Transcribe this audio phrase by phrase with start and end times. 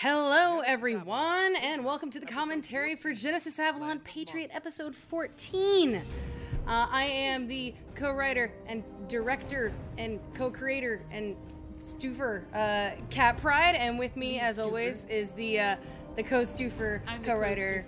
[0.00, 5.96] Hello, everyone, and welcome to the commentary for Genesis Avalon Patriot episode 14.
[5.96, 6.00] Uh,
[6.68, 11.34] I am the co writer and director and co creator and
[11.72, 15.76] stoofer, uh, Kat Pryde, and with me, as always, is the uh,
[16.14, 17.84] the co stoofer, co writer.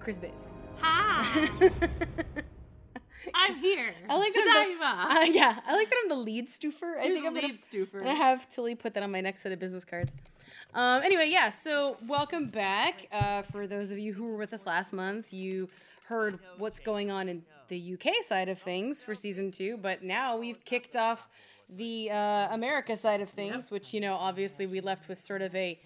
[0.00, 0.48] Kris Bays.
[0.78, 1.50] Hi,
[3.34, 3.94] I'm here.
[4.08, 6.98] I like that I'm the, uh, yeah, I like that I'm the lead stoofer.
[6.98, 8.06] I You're think the I'm gonna lead stoofer.
[8.06, 10.14] I have Tilly put that on my next set of business cards.
[10.76, 13.06] Um, anyway, yeah, so welcome back.
[13.10, 15.70] Uh, for those of you who were with us last month, you
[16.04, 20.36] heard what's going on in the UK side of things for season two, but now
[20.36, 21.30] we've kicked off
[21.70, 25.54] the uh, America side of things, which, you know, obviously we left with sort of
[25.54, 25.80] a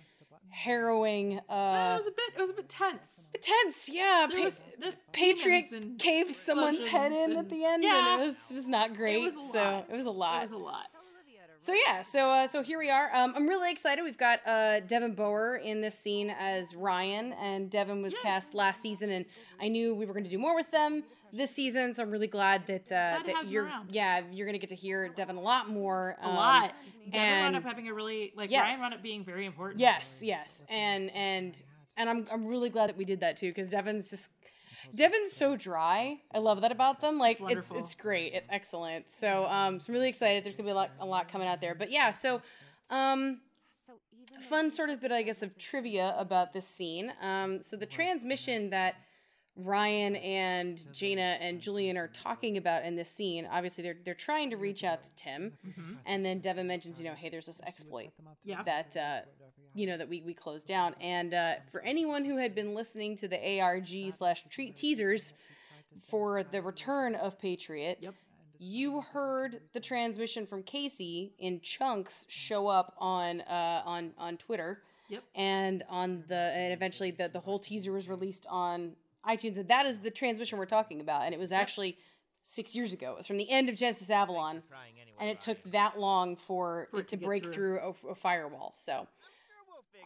[0.49, 2.35] harrowing, it uh, was a bit.
[2.37, 3.31] It was a bit tense.
[3.41, 4.27] tense, yeah.
[4.29, 7.85] There was the Patriot demons and caved someone's head in explosions at and- the end,
[7.85, 8.15] Yeah.
[8.15, 9.23] and it was, it was not great.
[9.23, 9.87] was a so lot.
[9.89, 10.39] it was a lot.
[10.39, 10.87] It was a lot.
[11.71, 13.15] So yeah, so uh, so here we are.
[13.15, 14.03] Um, I'm really excited.
[14.03, 18.23] We've got uh, Devin Bower in this scene as Ryan, and Devin was Yes.
[18.25, 19.25] cast last season, and
[19.61, 21.95] I knew we were going to do more with them this season.
[21.95, 24.75] So I'm really glad that uh, have that you're yeah you're going to get to
[24.75, 26.17] hear Devin a lot more.
[26.21, 26.73] A um, lot.
[27.09, 28.65] Devin and- wound up having a really like Yes.
[28.65, 29.79] Ryan wound up being very important.
[29.79, 31.57] Yes, yes, and and
[31.97, 34.29] and I'm I'm really glad that we did that too because Devin's just
[34.95, 36.21] Devin's so dry.
[36.33, 37.19] I love that about them.
[37.19, 37.79] Like it's wonderful.
[37.79, 38.33] it's great.
[38.35, 39.11] It's excellent.
[39.11, 40.45] So um, so I'm really excited.
[40.45, 41.75] There's gonna be a lot a lot coming out there.
[41.75, 42.43] But yeah, so
[42.91, 43.41] um,
[44.41, 47.13] fun sort of bit I guess of trivia about this scene.
[47.21, 48.97] Um, so the transmission that
[49.57, 53.47] Ryan and Jaina and Julian are talking about in this scene.
[53.51, 55.53] Obviously, they're they're trying to reach out to Tim,
[56.07, 58.11] and then Devin mentions, you know, hey, there's this exploit
[58.45, 58.63] Yeah.
[58.63, 59.21] that uh,
[59.75, 60.95] you know that we we closed down.
[61.01, 65.35] And uh, for anyone who had been listening to the ARG slash treat teasers
[66.09, 68.15] for the return of Patriot, Yep.
[68.59, 74.81] you heard the transmission from Casey in chunks show up on uh, on on Twitter.
[75.09, 75.25] Yep.
[75.35, 78.93] And on the and eventually the the whole teaser was released on
[79.27, 81.23] iTunes, and that is the transmission we're talking about.
[81.23, 81.99] And it was actually
[82.43, 83.13] six years ago.
[83.13, 84.63] It was from the end of Genesis Avalon,
[85.19, 87.53] and it took that long for, For it to to break through.
[87.53, 87.79] through
[88.09, 88.73] a, a firewall.
[88.75, 89.07] So,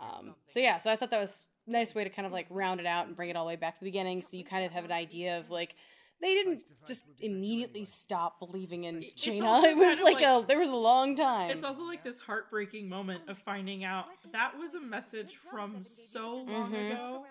[0.01, 2.47] um, so yeah, so I thought that was a nice way to kind of like
[2.51, 4.45] round it out and bring it all the way back to the beginning, so you
[4.45, 5.77] kind of have an idea of like
[6.25, 9.61] they didn't just immediately stop believing in It's Jaina.
[9.65, 11.51] It was like, like- a there was a long time.
[11.51, 16.45] It's also like this heartbreaking moment of finding out that was a message from so
[16.49, 16.93] long Mhm.
[16.93, 17.27] ago,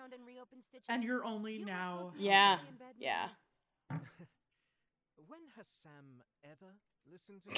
[0.88, 2.12] and you're only now.
[2.16, 2.58] Yeah,
[2.98, 3.28] yeah.
[5.26, 6.93] When has Sam ever listened to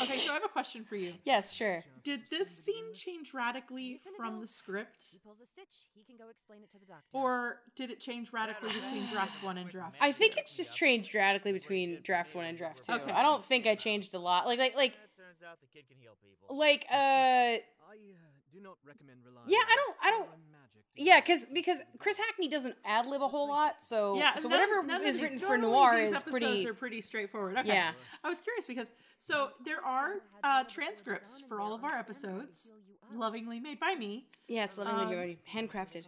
[0.01, 1.15] Okay, so I have a question for you.
[1.25, 1.83] Yes, sure.
[2.05, 5.89] Did this scene change radically from the script, He pulls a stitch.
[5.95, 7.05] He can go explain it to the doctor.
[7.13, 9.95] or did it change radically between draft one and draft?
[9.99, 10.05] two?
[10.05, 12.93] I think it's just changed radically between draft one and draft two.
[12.93, 13.13] Okay.
[13.13, 14.47] I don't think I changed a lot.
[14.47, 16.57] Like like like turns out the kid can heal people.
[16.57, 21.21] like uh I uh, do not recommend relying Yeah, I don't- I don't- magic yeah,
[21.21, 24.83] because because Chris Hackney doesn't ad lib a whole lot, so Yeah, so none whatever
[24.83, 27.59] none is written for noir these is episodes pretty are pretty straightforward.
[27.59, 27.69] Okay.
[27.69, 27.93] Yeah.
[28.25, 32.73] I was curious because so there are uh, transcripts for all of our episodes,
[33.13, 36.07] lovingly made by me, yes, lovingly Um, very handcrafted,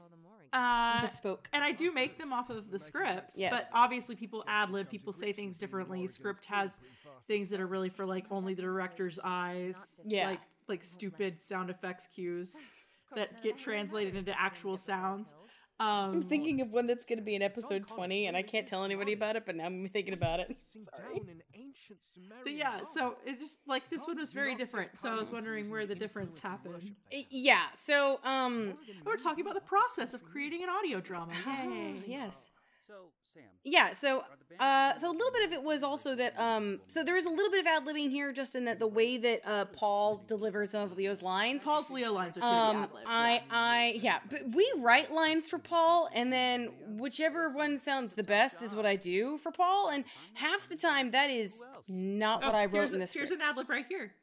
[0.53, 1.49] uh, bespoke.
[1.53, 3.32] and I do make them off of the script.
[3.37, 3.50] Yes.
[3.53, 6.06] But obviously, people ad lib, people say things differently.
[6.06, 6.78] Script has
[7.26, 10.00] things that are really for like only the director's eyes.
[10.05, 10.31] Yeah.
[10.31, 12.56] Like like stupid sound effects cues
[13.15, 15.34] that get translated into actual sounds.
[15.81, 18.67] Um, I'm thinking of one that's going to be in episode 20, and I can't
[18.67, 20.56] tell anybody about it, but now I'm thinking about it.
[20.61, 21.21] Sorry.
[21.21, 25.01] down in ancient Sumerian but yeah, so it just like this one was very different.
[25.01, 26.97] So I was wondering where the difference happened.
[27.31, 28.75] Yeah, so um
[29.05, 31.33] we're talking about the process of creating an audio drama.
[31.47, 32.03] Yay!
[32.06, 32.50] yes.
[32.88, 33.43] So, Sam.
[33.65, 34.25] Yeah, so
[34.59, 37.28] uh, so a little bit of it was also that um, so there is a
[37.28, 40.71] little bit of ad libbing here, just in that the way that uh, Paul delivers
[40.71, 41.65] some of Leo's lines.
[41.65, 43.06] Paul's Leo lines are to Um, ad-libbed.
[43.06, 48.25] I, I, yeah, but we write lines for Paul, and then whichever one sounds the
[48.25, 52.55] best is what I do for Paul, and half the time that is not what
[52.55, 53.32] Oh, I wrote here's in a- Here's script.
[53.32, 54.15] an ad lib right here.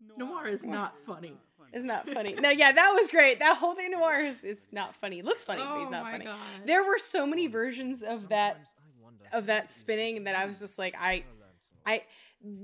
[0.16, 1.36] Noir is not funny.
[1.72, 2.34] It's not funny.
[2.34, 3.38] No, yeah, that was great.
[3.38, 5.20] That whole thing noir is, is not funny.
[5.20, 6.24] It looks funny, but he's Oh not my funny.
[6.24, 6.38] God.
[6.66, 10.46] There were so many versions of that Sometimes I wonder of that spinning that I
[10.46, 11.22] was just like, I,
[11.86, 12.02] I,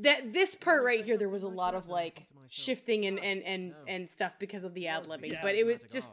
[0.00, 3.74] that this part right here, there was a lot of like shifting and and and
[3.86, 6.12] and stuff because of the ad libbing, but it was just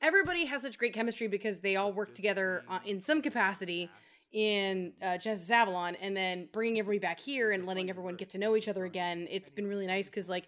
[0.00, 3.90] everybody has such great chemistry because they all work together uh, in some capacity
[4.32, 8.38] in uh, Genesis Avalon, and then bringing everybody back here and letting everyone get to
[8.38, 9.28] know each other again.
[9.30, 10.46] It's been really nice because like.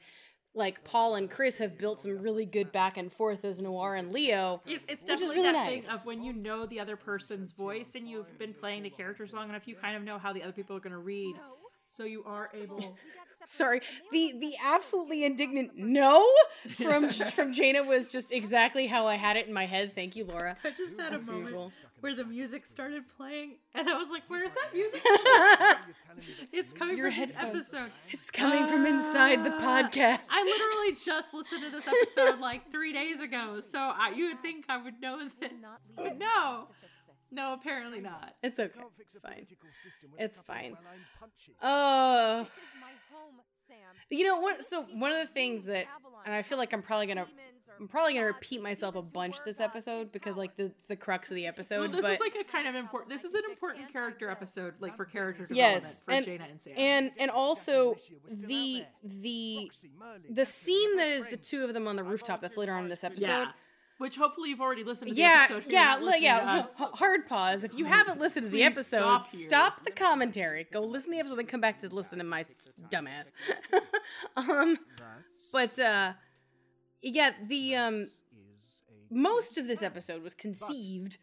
[0.54, 4.12] Like Paul and Chris have built some really good back and forth as Noir and
[4.12, 5.86] Leo, It, it's definitely really that nice.
[5.86, 9.32] thing of when you know the other person's voice and you've been playing the characters
[9.32, 11.34] long enough, you kind of know how the other people are going to read
[11.86, 12.76] so you are able.
[12.76, 13.80] We got separated Sorry,
[14.10, 16.26] the the absolutely indignant no
[16.72, 19.94] from from Jaina was just exactly how I had it in my head.
[19.94, 20.56] Thank you, Laura.
[20.64, 21.72] I just had As a moment usual.
[22.04, 25.02] Where the music started playing, and I was like, "Where's that music?"
[26.52, 27.56] it's coming Your from this headphones.
[27.72, 27.90] episode.
[28.10, 30.26] It's coming from inside the podcast.
[30.30, 34.42] I literally just listened to this episode like three days ago, so I, you would
[34.42, 35.32] think I would know this.
[35.40, 37.16] Will not leave But no, to fix this.
[37.30, 38.34] no, apparently not.
[38.42, 38.80] it's okay.
[39.00, 39.32] It's fine.
[39.32, 40.72] political system with a It's fine.
[40.72, 41.54] well-aimed punches.
[41.62, 43.34] Uh, This is my home,
[43.66, 43.76] Sam.
[44.10, 44.62] you know what?
[44.62, 45.86] So one of the things that,
[46.26, 47.26] and I feel like I'm probably gonna,
[47.80, 51.30] I'm probably gonna repeat myself a bunch this episode because like this is the crux
[51.30, 51.76] of the episode.
[51.76, 51.96] Well, episode.
[52.02, 53.10] this but is like a kind of important.
[53.10, 56.60] This is an important character episode, like for character development yes, for and Jaina and
[56.60, 56.72] Sam.
[56.76, 59.70] and and also This year we're still the the
[60.30, 62.72] the scene we're that great is the two of them on the rooftop that's later
[62.72, 63.26] on in this episode.
[63.26, 63.46] yeah,
[63.98, 65.14] which hopefully you've already listened to.
[65.14, 66.38] The Yeah, episode if yeah, not li- listening yeah.
[66.40, 66.80] to h- us.
[66.80, 67.64] h- hard pause.
[67.64, 70.66] If you haven't listened to the episode, stop stop the commentary.
[70.72, 72.44] Go listen to the episode, then come back to listen to my
[72.90, 73.30] dumbass.
[74.36, 74.78] um,
[75.52, 76.12] but uh,
[77.04, 78.10] yeah, the um,
[79.10, 81.18] most of this episode was conceived,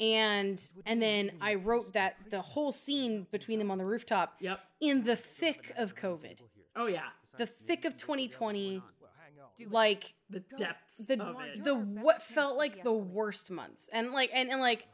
[0.00, 4.60] and and then I wrote that the whole scene between them on the rooftop Yep.
[4.80, 6.38] in the thick of COVID,
[6.76, 7.02] Oh yeah.
[7.36, 9.10] the thick of 2020, Well,
[9.58, 9.72] hang on.
[9.72, 11.64] like The depths the of it.
[11.64, 13.88] the what felt like the worst months.
[13.92, 14.86] And like and, and like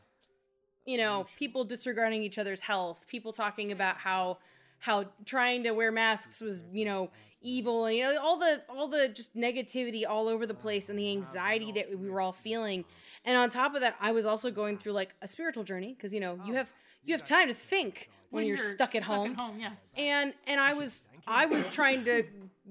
[0.86, 4.38] you know people disregarding each other's health people talking about how
[4.78, 7.10] how trying to wear masks was you know
[7.42, 10.98] evil and you know all the all the just negativity all over the place and
[10.98, 12.84] the anxiety that we were all feeling.
[13.24, 16.14] And on top of that i was also going through like a spiritual journey because
[16.14, 16.72] you know you have
[17.04, 19.36] you have time to think when, you're, stuck at home.
[19.58, 19.72] yeah.
[19.96, 22.24] and and I was I was trying to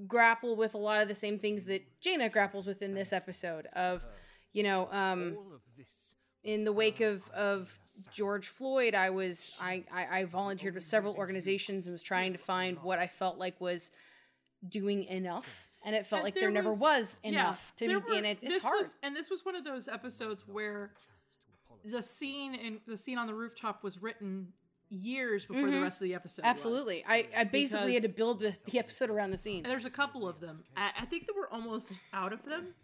[0.06, 3.66] grapple with a lot of the same things that Jaina grapples with in this episode
[3.74, 4.04] of
[4.52, 5.36] you know um
[6.42, 7.78] in the wake of of
[8.10, 12.38] George Floyd I was I I, I volunteered with several organizations and was trying to
[12.38, 13.90] find what I felt like was
[14.68, 18.16] doing enough and it felt And like there, never was yeah, enough to there be
[18.18, 20.92] and it, it's hard Was, and this was one of those episodes where
[21.84, 24.48] the scene in the scene on the rooftop was written
[24.90, 26.42] years before the rest of the episode.
[26.42, 26.44] was.
[26.44, 26.50] Mm-hmm.
[26.50, 29.84] absolutely I I basically had to build the, the episode around the scene And there's
[29.84, 30.64] a couple of them.
[30.76, 32.74] I, I think that we're almost out of them.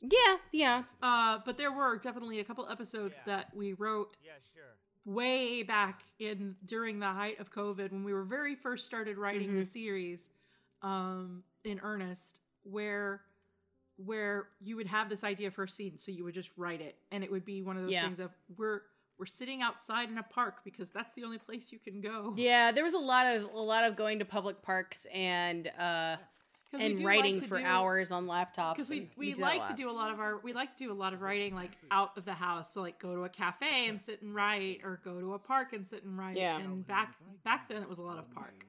[0.00, 4.62] yeah yeah Uh, but there were definitely a couple episodes that we wrote Yeah, sure.
[5.04, 9.48] way back in during the height of COVID when we were very first started writing
[9.48, 9.58] Mm-hmm.
[9.58, 10.30] the series
[10.82, 13.22] um, in earnest, where
[13.96, 16.96] where you would have this idea for a scene, so you would just write it,
[17.12, 18.04] and it would be one of those Yeah.
[18.04, 18.82] things of we're
[19.18, 22.32] we're sitting outside in a park because that's the only place you can go.
[22.36, 26.16] Yeah, there was a lot of a lot of going to public parks and uh
[26.72, 28.74] we and writing like for do- hours on laptops.
[28.74, 30.90] because we we, a like to do a lot of our we like to do
[30.90, 33.88] a lot of writing like out of the house so like go to a cafe
[33.88, 36.56] and sit and write or go to a park and sit and write Yeah.
[36.58, 37.14] and back
[37.44, 38.64] back then it was a lot of park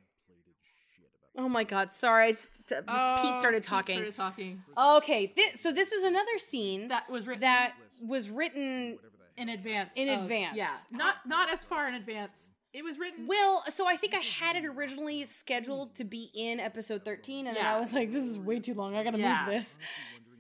[1.38, 2.28] Oh my god, sorry.
[2.28, 3.96] I just uh, Oh, Pete started talking.
[4.04, 7.74] Pete started talking Okay, thi- so this was another scene that that was written that
[8.06, 9.00] was written
[9.38, 10.56] in advance In of- advance.
[10.56, 14.20] yeah not not as far in advance it was written well, so I think I
[14.20, 18.24] had it originally scheduled to be in episode 13 and then I was like this
[18.24, 18.96] is way too long.
[18.96, 19.46] I got to Yeah.
[19.46, 19.78] move this.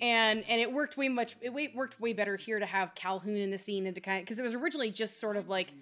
[0.02, 3.52] And and it worked way much it worked way better here to have Calhoun in
[3.52, 5.74] the scene and to kind of cuz it was originally just sort of like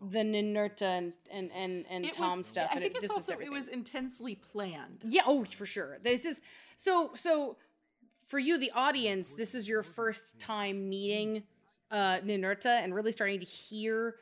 [0.00, 3.08] the Ninurta and and and, and it Tom was, stuff i and think it, it's
[3.08, 5.02] this was also it was intensely planned.
[5.04, 5.98] Yeah, oh, for sure.
[6.02, 6.40] This is
[6.76, 7.56] so so
[8.26, 11.42] for you the audience, this is your first time meeting
[11.90, 14.16] uh Ninurta and really starting to hear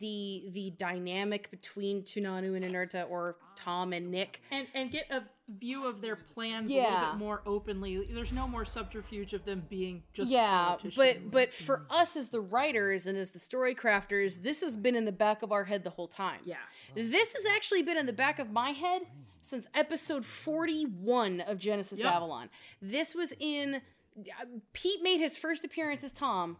[0.00, 4.42] the the dynamic between Tunanu and Ninurta or Tom and Nick.
[4.50, 5.22] and and get a
[5.58, 9.64] view of their plans a little bit more openly there's no more subterfuge of them
[9.68, 14.42] being just yeah, but but for us as the writers and as the story crafters,
[14.42, 16.40] this has been in the back of our head the whole time.
[16.44, 16.56] yeah
[16.94, 19.02] This has actually been in the back of my head
[19.42, 22.12] since episode 41 of Genesis Yep.
[22.12, 22.50] Avalon.
[22.82, 23.80] This was in.
[24.18, 26.58] uh, Pete made his first appearance as Tom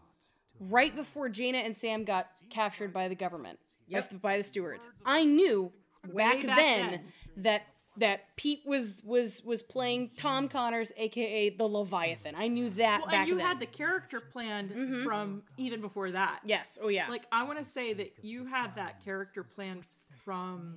[0.69, 4.21] right before Jaina and Sam got captured by the government, Yep.
[4.21, 4.87] by- the stewards.
[5.05, 5.71] I knew
[6.03, 7.01] back, back then, then.
[7.37, 7.63] that
[7.97, 12.35] that Pete was was was playing Tom Connors, aka the Leviathan.
[12.37, 13.45] I knew that well, back and you then.
[13.45, 15.03] had the character planned mm-hmm.
[15.03, 18.73] from even before that yes, oh yeah, like i want to say that you had
[18.77, 19.83] that character planned
[20.23, 20.75] from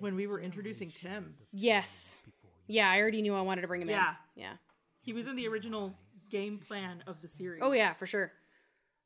[0.00, 2.18] when we were introducing tim yes,
[2.66, 2.90] yeah.
[2.90, 4.14] I already knew I wanted to bring him Yeah.
[4.36, 4.42] in.
[4.42, 4.52] Yeah.
[5.02, 5.94] he was in the original
[6.32, 8.32] game plan of the series Oh yeah, for sure.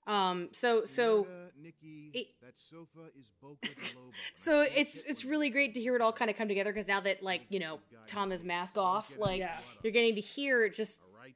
[0.07, 3.69] Um, so so Murder, Nikki, it- that sofa is Boca
[4.37, 7.01] so it's it's really great to hear it all kind of come together because now
[7.01, 9.59] that like you know Tom is mask off, like Yeah.
[9.83, 11.35] you're getting to hear just All right?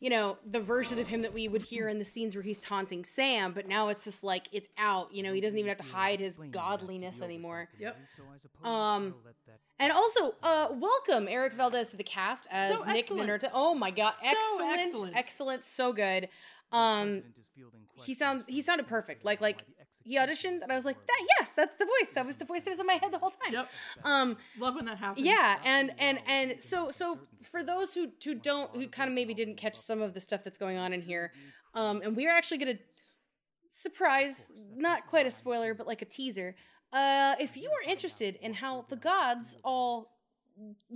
[0.00, 2.60] you know, the version of him that we would hear in the scenes where he's
[2.60, 5.12] taunting Sam, but now it's just like it's out.
[5.12, 7.68] You know, he doesn't even have to hide his godliness anymore.
[7.78, 7.96] Yep.
[8.64, 9.14] Um,
[9.80, 13.30] And also, uh, welcome Eric Valdez to the cast as So Nick excellent.
[13.30, 13.50] Ninurta.
[13.54, 15.16] Oh my god, So excellent, excellent.
[15.16, 16.28] excellent, so good.
[16.72, 17.22] Um,
[18.04, 19.24] he sounds he sounded perfect.
[19.24, 19.64] Like like
[20.02, 22.10] he auditioned, and I was like, that yes, that's the voice.
[22.14, 23.52] That was the voice that was in my head the whole time.
[23.52, 23.68] Yep.
[24.04, 25.24] Um, Love when that happens.
[25.26, 29.32] yeah, and and and so so for those who who don't who kind of maybe
[29.34, 31.32] didn't catch some of the stuff that's going on in here,
[31.74, 32.78] um, and we are actually gonna
[33.68, 36.54] surprise, not quite a spoiler, but like a teaser.
[36.92, 40.12] Uh, if you are interested in how the gods all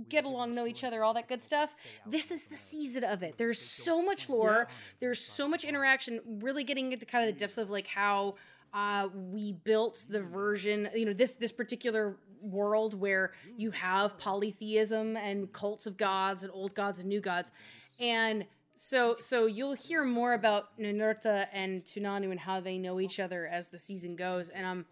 [0.09, 3.37] get along, know each other, all that good stuff, this is the season of it.
[3.37, 4.67] There's so much lore.
[4.99, 6.19] There's so much interaction.
[6.41, 8.35] Really getting into kind of the depths of like how
[8.73, 10.89] uh, we built the version.
[10.95, 16.51] You know, this this particular world where you have polytheism and cults of gods and
[16.51, 17.51] old gods and new gods,
[17.99, 18.45] and
[18.75, 23.47] so so you'll hear more about Ninurta and Tunanu and how they know each other
[23.47, 24.85] as the season goes, and I'm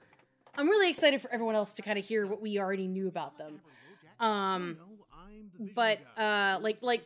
[0.57, 3.37] I'm really excited for everyone else to kind of hear what we already knew about
[3.37, 3.61] them.
[4.19, 4.77] Um,
[5.75, 7.05] but uh, like like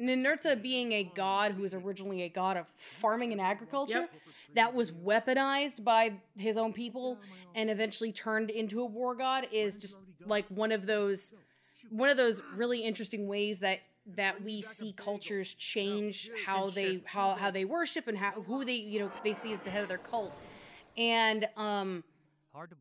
[0.00, 4.10] Ninurta being a god who was originally a god of farming and agriculture, Yep.
[4.54, 7.18] that was weaponized by his own people
[7.54, 9.96] and eventually turned into a war god is just
[10.26, 11.32] like one of those
[11.90, 13.80] one of those really interesting ways that
[14.16, 18.74] that we see cultures change how they how how they worship and how who they
[18.76, 20.36] you know they see as the head of their cult
[20.96, 22.02] and um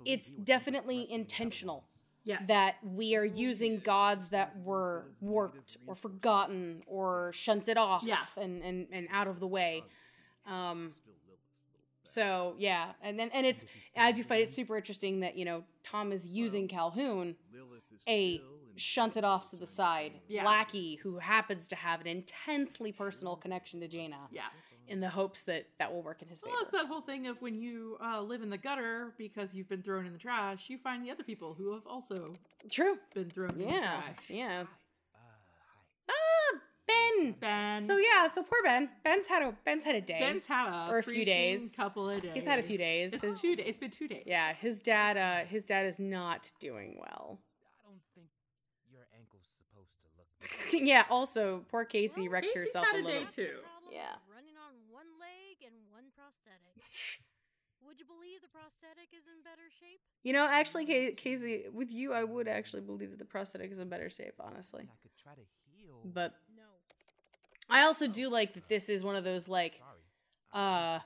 [0.05, 1.83] it's definitely intentional
[2.23, 2.45] Yes.
[2.47, 8.19] that we are using gods that were warped or forgotten or shunted off Yeah.
[8.37, 9.83] and, and, and out of the way.
[10.45, 10.93] Um,
[12.03, 15.63] so yeah, and then and it's I do find it super interesting that you know
[15.83, 17.35] Tom is using Calhoun,
[18.07, 18.41] a
[18.75, 20.45] shunted off to the side Yeah.
[20.45, 24.27] lackey who happens to have an intensely personal connection to Jaina.
[24.31, 24.43] Yeah.
[24.91, 26.51] In the hopes that that will work in his favor.
[26.53, 29.69] Well, it's that whole thing of when you uh, live in the gutter because you've
[29.69, 32.33] been thrown in the trash, you find the other people who have also
[32.69, 32.97] True.
[33.15, 33.79] been thrown in the Yeah.
[34.01, 34.15] trash.
[34.27, 34.63] Yeah.
[36.09, 36.57] Ah,
[36.87, 37.35] Ben.
[37.39, 37.87] Ben.
[37.87, 38.89] So yeah, so poor Ben.
[39.03, 40.19] Ben's had a Ben's had a day.
[40.19, 41.73] Ben's had a Or a few days.
[41.75, 42.31] couple of days.
[42.33, 43.13] He's had a few days.
[43.13, 43.65] It's His- two days.
[43.69, 44.23] It's been two days.
[44.25, 45.15] yeah, his dad.
[45.17, 47.39] Uh, his dad is not doing well.
[47.63, 48.27] I don't think
[48.91, 50.83] your ankle's supposed to look.
[50.85, 51.05] yeah.
[51.09, 53.31] Also, poor Casey wrecked Casey's herself had a a day little.
[53.31, 53.57] too.
[53.89, 54.15] Yeah.
[54.33, 56.79] Running on one leg and one prosthetic.
[57.85, 59.99] Would you believe the prosthetic is in better shape?
[60.23, 63.79] You know, actually, Ca- Casey, with you, I would actually believe that the prosthetic is
[63.79, 64.83] in better shape, honestly.
[64.83, 65.41] I could try to
[65.75, 66.01] heal.
[66.05, 66.63] But No.
[67.69, 69.81] I also do like that this is one of those like
[70.53, 70.99] uh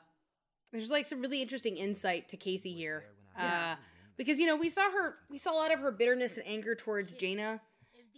[0.71, 3.03] there's like some really interesting insight to Casey here.
[3.37, 3.75] Uh
[4.17, 6.73] because you know, we saw her we saw a lot of her bitterness and anger
[6.75, 7.61] towards Jaina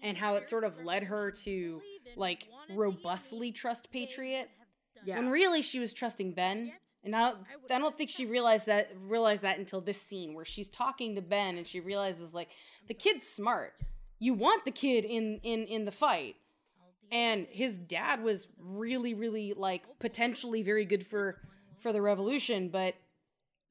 [0.03, 1.81] and how it sort of led her to
[2.15, 4.50] like robustly trust Patriot
[5.03, 5.17] Yeah.
[5.17, 6.72] when really she was trusting Ben.
[7.08, 7.38] And I don't,
[7.72, 11.22] I don't think she realized that realized that until this scene where she's talking to
[11.22, 12.50] Ben and she realizes like
[12.90, 13.74] the kid's smart.
[14.20, 16.36] You want the kid in in in the fight.
[17.10, 21.40] And his dad was really really like potentially very good for
[21.80, 22.96] for the revolution, but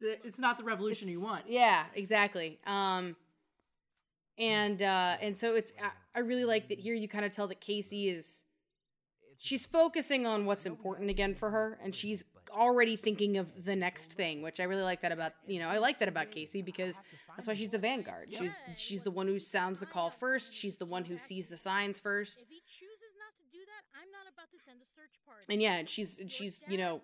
[0.00, 1.45] It's not the revolution you want.
[1.47, 2.59] Yeah, exactly.
[2.66, 3.16] Um,
[4.38, 6.95] and uh, and so it's I, I really like that here.
[6.95, 8.45] You kind of tell that Casey is
[9.37, 12.25] she's focusing on what's important again for her, and she's
[12.56, 15.78] already thinking of the next thing, which I really like that about you know I
[15.78, 17.00] like that about Casey because
[17.36, 18.28] that's why she's the vanguard.
[18.32, 20.54] She's she's the one who sounds the call first.
[20.54, 22.40] She's the one who sees the signs first.
[22.40, 25.46] If he chooses not to do that, I'm not about to send a search party.
[25.50, 27.02] And yeah, she's she's you know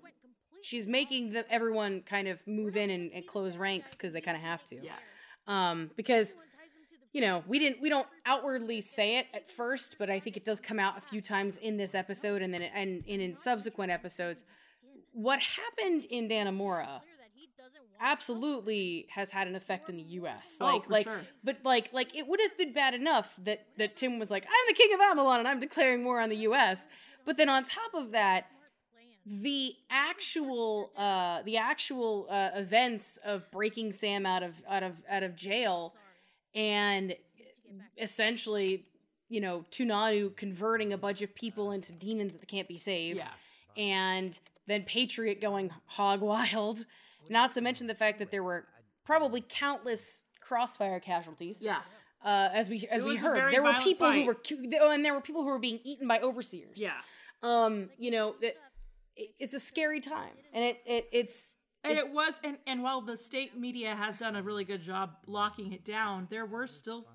[0.63, 4.37] she's making the, everyone kind of move in and, and close ranks because they kind
[4.37, 4.77] of have to.
[4.83, 4.93] Yeah.
[5.47, 9.19] Um, because Everyone ties him to the you know, we didn't we don't outwardly say
[9.19, 11.95] it at first, but I think it does come out a few times in this
[11.95, 14.45] episode and then and, and in subsequent episodes.
[15.13, 19.97] What happened in Danamora clear that he doesn't want absolutely has had an effect in
[19.97, 20.57] the US.
[20.61, 21.21] Oh, Like for like sure.
[21.45, 24.67] but like like it would have been bad enough that that Tim was like, "I'm
[24.69, 26.87] the king of Amalon and I'm declaring war on the US."
[27.25, 28.47] But then on top of that,
[29.25, 35.23] the actual uh the actual uh, events of breaking Sam out of out of out
[35.23, 35.95] of jail
[36.55, 37.15] and
[37.99, 38.85] essentially
[39.29, 43.29] you know Tunanu converting a bunch of people into demons that can't be saved Yeah.
[43.83, 44.39] and
[44.73, 46.85] then Patriot going hog wild.
[47.29, 48.67] Not to mention the fact that there were
[49.05, 51.79] probably countless crossfire casualties Yeah.
[52.25, 53.53] uh, as we as we heard.
[53.53, 54.37] there were people who were
[54.81, 56.77] oh, and there were people who were being eaten by overseers.
[56.77, 57.01] Yeah.
[57.43, 58.57] um you know it,
[59.39, 60.33] it's a scary time.
[60.53, 64.37] And it, it it's And it was, and, and while the state media has done
[64.37, 67.07] a really good job locking it down, there were still,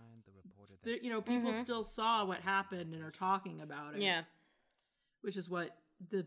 [0.84, 4.02] you know, people still saw what happened and are talking about it.
[4.02, 4.22] yeah.
[5.22, 5.72] Which is what
[6.12, 6.26] the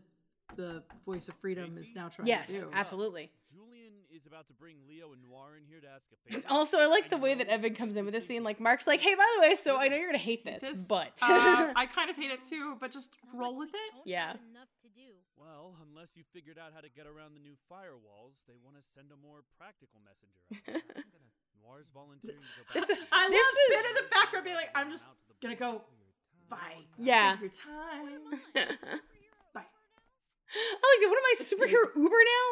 [0.55, 2.69] the voice of freedom is now trying yes, to do.
[2.73, 3.31] absolutely.
[3.53, 6.45] Julian is about to bring Leo and Noir in here to ask a favor.
[6.49, 8.43] Also, I like the way that Evan comes in with this scene.
[8.43, 10.83] Like Mark's like, "Hey, by the way, so I know you're gonna hate this, This-
[10.87, 13.93] but uh, I kind of hate it too, but just roll with it.
[14.05, 14.31] Yeah.
[14.51, 15.09] enough to do.
[15.37, 18.83] Well, unless you figured out how to get around the new firewalls, they want to
[18.95, 20.41] send a more practical messenger.
[20.75, 20.81] out.
[21.63, 22.73] Noir's volunteering to go back.
[22.73, 25.07] This- to the- I This love was- Ben in the background being like, I'm just
[25.41, 25.81] gonna go.
[26.49, 26.83] Bye.
[26.97, 27.37] Yeah.
[27.39, 28.41] Your time.
[30.53, 30.77] Bye.
[30.83, 31.09] I like.
[31.09, 32.47] What am I, superhero Uber now?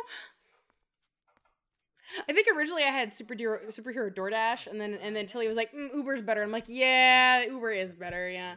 [2.28, 5.74] I think originally I had superhero superhero DoorDash, and then and then Tilly was like,
[5.74, 8.56] mm, "Uber's better." I'm like, "Yeah, Uber is better." Yeah.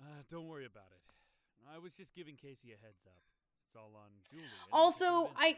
[0.00, 1.02] Uh, don't worry about it.
[1.74, 3.18] I was just giving Casey a heads up.
[3.66, 4.48] It's all on Julian.
[4.72, 5.56] Also, I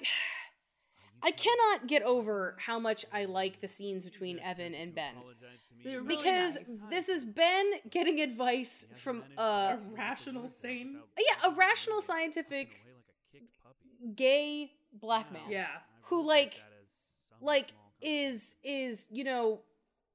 [1.23, 5.15] I cannot get over how much I like the scenes between Evan and Ben.
[5.17, 6.89] apologize to me They're and really Because nice.
[6.91, 12.71] this is Ben getting advice from managed uh A rational, sane- Yeah, a rational, scientific-
[12.87, 14.13] like a kicked puppy.
[14.15, 15.43] gay black man.
[15.51, 15.67] Yeah.
[16.03, 16.89] Who, like- take that as
[17.31, 19.61] some like is is you know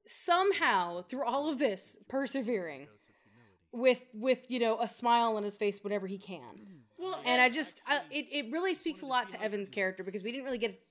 [0.06, 3.00] somehow through all of this persevering dose of
[3.72, 3.72] humility.
[3.72, 6.56] with with you know a smile on his face whatever he can
[7.04, 10.24] Well, and i just I, it, it really speaks a lot to evan's character because
[10.24, 10.82] we didn't really get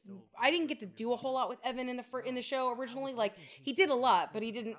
[0.41, 2.43] i didn't get to do a whole lot with evan in the fir- in the
[2.43, 4.77] show originally like he did a lot but he didn't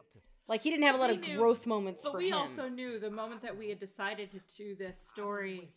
[0.47, 2.13] like he didn't have a lot of knew- growth moments for him.
[2.13, 5.69] But we him also knew the moment that we had decided to do this story,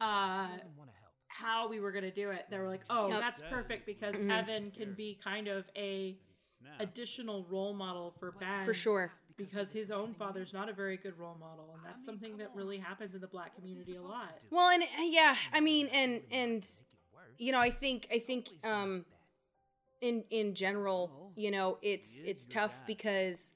[0.00, 1.12] uh, He doesn't want to help.
[1.28, 2.44] how we were gonna do it.
[2.50, 3.20] They were like, "Oh, Yep.
[3.20, 4.30] that's perfect because Mhm.
[4.30, 6.18] Evan can be kind of a And he
[6.60, 6.82] snapped.
[6.82, 11.18] additional role model for Ben for sure because his own father's not a very good
[11.18, 14.38] role model, and that's something that really happens in the black community a lot.
[14.50, 16.66] well and uh, yeah i mean and and
[17.38, 19.04] you know i think i think um
[20.00, 23.52] in in general you know it's it's tough because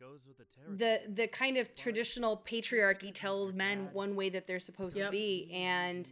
[0.00, 4.58] goes with the the the kind of traditional patriarchy tells men one way that they're
[4.60, 5.06] supposed Yep.
[5.06, 6.10] to be and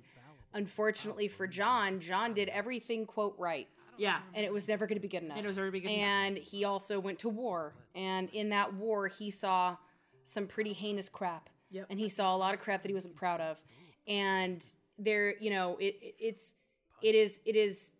[0.54, 3.68] unfortunately for john john did everything quote right
[3.98, 5.72] Yeah, and it was never going to be good enough And It was never gonna
[5.72, 6.04] be good enough.
[6.04, 9.76] and he also went to war and in that war he saw
[10.24, 11.86] some pretty heinous crap Yep.
[11.90, 13.58] and he saw a lot of crap that he wasn't proud of
[14.06, 14.64] and
[14.98, 16.54] there you know it, it it's
[17.02, 17.92] it is it is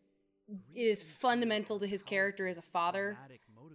[0.74, 3.16] it is fundamental to his character as a father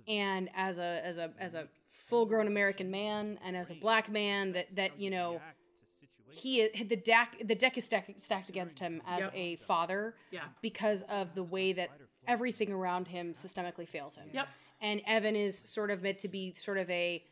[0.07, 4.09] and as a as a as a full grown American man and as a black
[4.09, 5.57] man that that you know React
[6.01, 6.77] to situations.
[6.77, 9.31] he the deck the deck is stacked, stacked against him as Yep.
[9.33, 11.89] a father yeah, because of the way that
[12.27, 14.29] everything around him systemically fails him.
[14.33, 14.47] Yep.
[14.81, 17.23] And Evan is sort of meant to be sort of a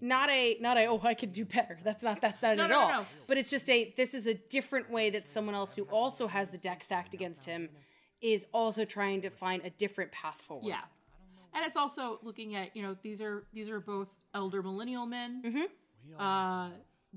[0.00, 1.78] not a not a oh I could do better.
[1.82, 2.88] That's not that's not it No, at no, all.
[2.88, 3.06] no.
[3.26, 6.50] But it's just a this is a different way that someone else who also has
[6.50, 7.68] the deck stacked against him
[8.20, 10.66] is also trying to find a different path forward.
[10.68, 10.80] yeah.
[11.54, 15.42] And it's also looking at you know these are these are both elder millennial men
[15.44, 16.20] Mm-hmm.
[16.20, 16.70] Uh,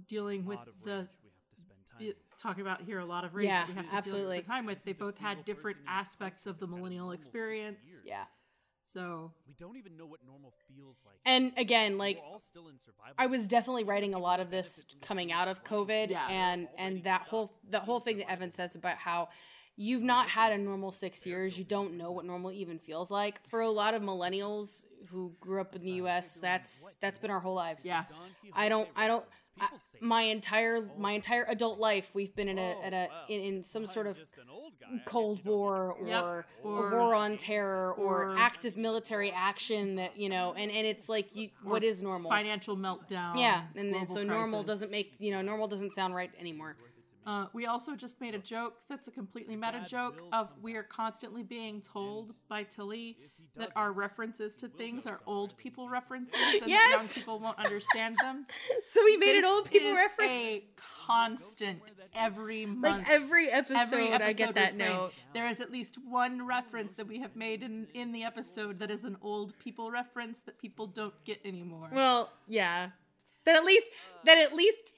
[0.08, 2.52] dealing with the rage we have to spend time the- with.
[2.52, 4.38] talking about here a lot of rage Yeah, that we have to absolutely.
[4.38, 4.84] deal with time with.
[4.84, 7.12] They both had different person in this aspects of the country who's had a millennial
[7.12, 8.02] experience.
[8.06, 8.24] Yeah.
[8.84, 11.16] So We don't even know what normal feels like.
[11.26, 13.14] And again, like all still in survival.
[13.18, 16.28] I was definitely writing a lot of this coming out of COVID, Yeah.
[16.30, 19.30] and and that whole that whole thing that Evan says about how
[19.78, 23.40] you've not had a normal six years, you don't know what normal even feels like.
[23.48, 27.40] For a lot of millennials who grew up in the U.S., that's that's been our
[27.40, 27.86] whole lives.
[27.86, 28.06] yeah,
[28.54, 29.26] I don't I don't.
[29.62, 29.84] Reference.
[29.84, 32.94] I, People say my entire my entire adult life, we've been in a "Oh, at
[32.94, 34.88] a well, in, in some sort of just an old guy.
[34.92, 36.24] I guess Cold you don't need to War worry Yep.
[36.24, 36.46] or.
[36.64, 40.86] Or- a war on terror or, or- active military action that you know, and and
[40.88, 42.30] it's like you, what is normal?
[42.32, 43.38] financial meltdown.
[43.38, 46.76] Yeah, and then global so normal doesn't make you know normal doesn't sound right anymore.
[47.32, 50.84] Uh, we also just made a joke that's a completely meta joke of we are
[50.84, 53.18] constantly being told by Tilly
[53.56, 58.18] that our references to things are old people references and that young people won't understand
[58.22, 58.46] them.
[58.92, 60.32] So we made an This old people is reference.
[60.32, 60.62] A
[61.06, 61.80] constant
[62.14, 63.08] every month.
[63.08, 64.90] like every episode, Every episode I get that refrain.
[64.90, 65.14] note.
[65.34, 68.92] There is at least one reference that we have made in, in the episode that
[68.92, 71.90] is an old people reference that people don't get anymore.
[71.94, 72.90] Well, yeah,
[73.46, 73.88] that at least
[74.26, 74.96] that at least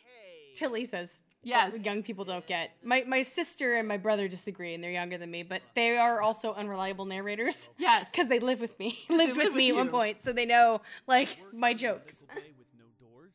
[0.55, 1.22] Tilly says.
[1.43, 1.83] Yes.
[1.85, 2.71] young people don't get.
[2.83, 6.21] My my sister and my brother disagree, and they're younger than me, but they are
[6.21, 7.69] also unreliable narrators.
[7.77, 8.09] yes.
[8.11, 10.45] Because they live with me, lived live with me with at one point, so they
[10.45, 12.23] know like my jokes.
[12.33, 13.33] with no doors,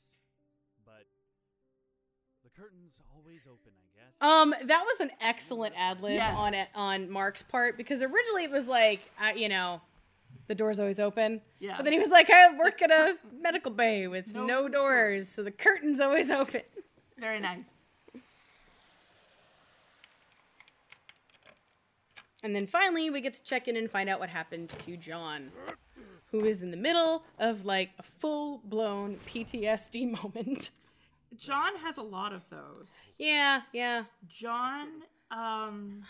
[0.85, 1.07] but
[2.45, 4.13] the curtain's always open, I guess.
[4.63, 6.37] Um, that was an excellent ad lib Yes.
[6.39, 9.81] on it on Mark's part because originally it was like, uh, you know,
[10.47, 11.41] the door's always open.
[11.61, 11.77] Yeah.
[11.77, 15.29] But then he was like, I work at a medical bay with No no, doors,
[15.29, 16.63] so the curtain's always open.
[17.19, 17.69] Very nice.
[22.43, 25.51] And then finally, we get to check in and find out what happened to John,
[26.31, 30.71] who is in the middle of like a full blown PTSD moment.
[31.37, 32.89] John has a lot of those.
[33.19, 34.05] Yeah, yeah.
[34.29, 34.89] John,
[35.31, 36.03] um,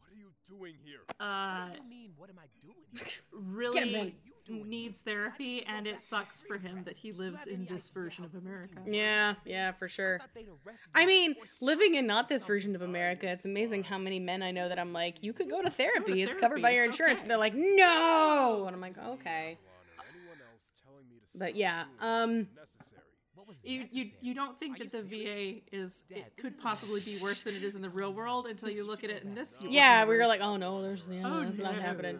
[0.00, 1.00] What are you doing here?
[1.20, 2.12] uh, what do you mean?
[2.16, 3.06] What am I doing here?
[3.32, 4.14] really
[4.50, 8.76] needs therapy, and it sucks for him that he lives in this version of America.
[8.86, 10.18] Yeah, yeah, for sure.
[10.18, 13.98] thought they'd arrested I mean, living in not this version of America, it's amazing how
[13.98, 16.22] many men I know that I'm like, you could go to therapy.
[16.22, 17.20] It's covered by your insurance.
[17.20, 18.64] And they're like, no.
[18.66, 19.58] And I'm like, okay.
[19.98, 23.02] Or anyone else telling me to But yeah, um, what's necessary.
[23.34, 25.02] What was You, you you don't think that the?
[25.02, 28.68] VA is it could possibly be worse than it is in the real world until
[28.70, 29.56] you look at it in this.
[29.66, 32.18] Yeah, we were like, oh no, there's yeah, Oh, that's not happening.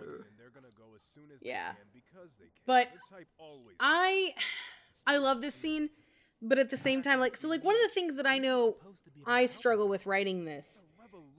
[1.16, 1.72] And they're gonna go as soon as Yeah.
[1.72, 2.62] they can because they can.
[2.66, 4.34] But Their type always I
[5.06, 5.90] I love this scene,
[6.42, 8.76] but at the same time, like so like one of the things that I know
[9.26, 10.84] I struggle with writing this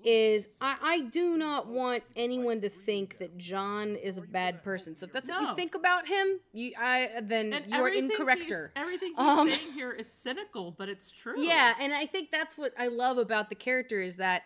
[0.03, 4.95] is I, I do not want anyone to think that John is a bad person.
[4.95, 8.09] So if that's what you think about him, you I then And you are everything
[8.09, 8.47] incorrecter.
[8.47, 11.39] he's- Everything he's Um, saying here is cynical, but it's true.
[11.39, 14.41] Yeah, and I think that's what I love about the character is that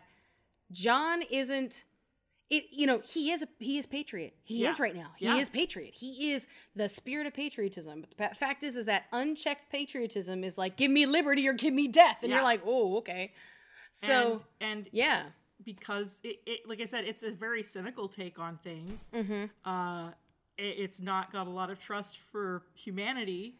[0.73, 1.85] John isn't
[2.49, 4.35] it you know, he is a he is patriot.
[4.43, 4.69] He Yeah.
[4.69, 5.11] is right now.
[5.17, 5.37] He Yeah.
[5.37, 5.93] is patriot.
[5.95, 8.01] He is the spirit of patriotism.
[8.01, 11.53] But the pa- fact is is that unchecked patriotism is like give me liberty or
[11.53, 12.37] give me death and Yeah.
[12.37, 13.33] you're like, "Oh, okay."
[13.91, 15.29] So, and, and yeah.
[15.63, 19.07] because it, it, like I said, it's a very cynical take on things.
[19.13, 19.49] Mhm.
[19.63, 20.11] Uh,
[20.57, 23.57] it, it's not got a lot of trust for humanity,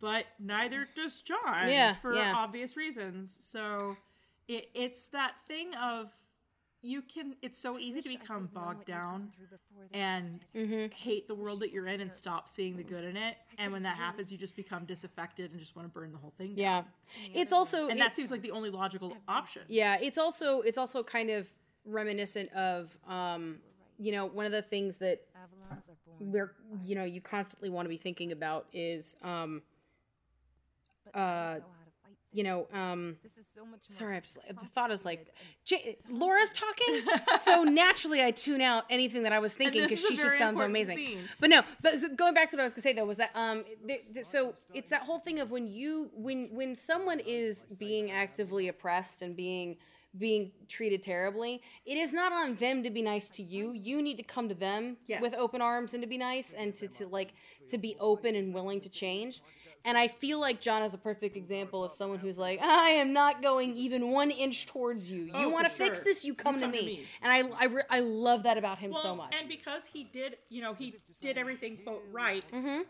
[0.00, 1.68] but neither does John.
[1.68, 3.36] Yeah, for obvious reasons.
[3.44, 3.96] So
[4.48, 6.10] it, it's that thing of
[6.82, 7.34] you can.
[7.42, 10.70] It's so easy to become bogged what you've gone down through before this and started.
[10.70, 10.92] Mhm.
[10.92, 13.36] hate the world that you're in and stop seeing the good in it.
[13.58, 16.30] And when that happens, you just become disaffected and just want to burn the whole
[16.30, 16.54] thing.
[16.54, 16.56] down.
[16.58, 16.84] Yeah.
[17.34, 19.62] It's also and that seems like the only logical option.
[19.68, 21.48] Yeah, it's also it's also kind of
[21.84, 23.60] reminiscent of um
[23.98, 27.90] you know, one of the things that Avalons we're you know, you constantly want to
[27.90, 29.62] be thinking about is um
[31.04, 31.18] but I
[31.52, 31.66] don't uh,
[32.32, 35.28] you know, um This is so much sorry, I've just, the thought is like
[35.64, 37.02] J- Laura's talking,
[37.40, 40.96] so naturally I tune out anything that I was thinking because she just sounds amazing.
[40.98, 41.18] scene.
[41.40, 43.64] But no, but going back to what I was gonna say though was that um,
[43.86, 48.10] th- th- so it's that whole thing of when you when when someone is being
[48.10, 49.76] actively oppressed and being
[50.18, 53.72] being treated terribly, it is not on them to be nice to you.
[53.72, 55.20] You need to come to them Yes.
[55.20, 57.34] with open arms and to be nice and to, to like
[57.68, 59.42] to be open and willing to change.
[59.86, 63.12] And I feel like John is a perfect example of someone who's like, I am
[63.12, 65.22] not going even one inch towards you.
[65.26, 66.24] You Oh, want to for fix this?
[66.24, 66.84] You come, to, come to me.
[66.86, 67.04] me.
[67.22, 69.34] And I, I, re- I love that about him Well, so much.
[69.38, 72.80] And because he did, you know, he did everything quote right, Mm-hmm.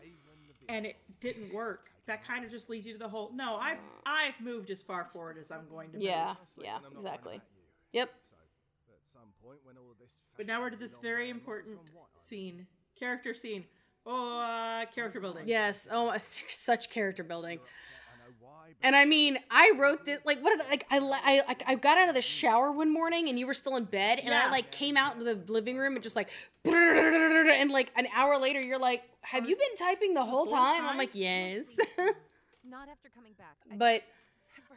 [0.69, 1.91] and it didn't work.
[2.07, 3.31] That kind of just leads you to the whole.
[3.33, 5.99] No, I've I've moved as far forward as I'm going to.
[6.01, 6.65] yeah, move.
[6.65, 7.35] yeah, And exactly.
[7.35, 7.41] you.
[7.99, 8.09] Yep.
[8.87, 11.77] So, at some point when all of this But now we're to this very important
[12.17, 12.65] scene,
[12.97, 13.65] character scene.
[14.09, 15.43] Oh, uh, character building.
[15.47, 15.87] Yes.
[15.91, 17.59] Oh, such character building.
[17.59, 20.85] I know why, but And I mean, I wrote this like what did I, like
[20.89, 23.75] I I like I got out of the shower one morning and you were still
[23.75, 26.29] in bed and I like came out into the living room and just like
[26.65, 30.85] and like an hour later you're like, have you been typing the whole whole time?
[30.85, 31.65] I'm like, yes.
[32.69, 33.57] Not after coming back.
[33.77, 34.03] But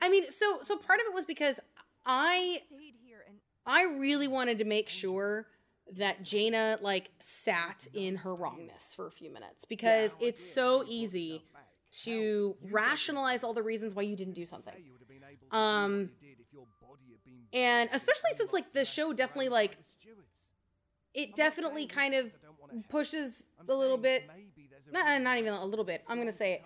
[0.03, 1.61] I mean, so so part of it was because
[2.05, 5.47] I stayed here and I really wanted to make sure
[5.96, 11.42] that Jaina like sat in her wrongness for a few minutes because it's so easy
[12.05, 14.72] to rationalize all the reasons why you didn't do something.
[14.85, 17.24] you would have been able to Um, do what you did if your body had
[17.24, 19.76] been And especially since like the show definitely like
[21.14, 22.88] it definitely kind of I don't wanna help.
[22.88, 26.03] pushes a little bit maybe there's a not, not even a little bit.
[26.09, 26.62] I'm gonna say it.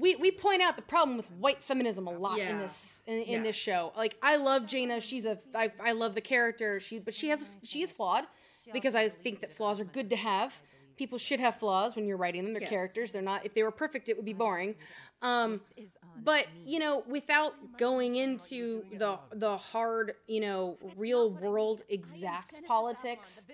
[0.00, 0.20] Come back.
[0.20, 3.28] We we point out the problem with white feminism a lot in this in, in
[3.28, 3.42] Yeah.
[3.42, 3.92] this show.
[3.96, 5.00] Like I love Jaina.
[5.00, 6.80] She's a I, I love the character.
[6.80, 8.24] She but she has a, she is flawed
[8.72, 10.60] because I think that flaws are good to have.
[11.00, 12.52] People should have flaws when you're writing them.
[12.52, 12.68] They're Yes.
[12.68, 13.10] characters.
[13.10, 13.46] They're not.
[13.46, 14.74] If they were perfect, it would be boring.
[15.22, 16.72] Um, this is on but me.
[16.72, 23.46] you know without going into the the hard you know real world exact politics